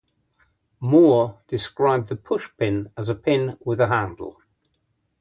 [0.79, 4.41] Moore described the push-pin as a pin with a handle.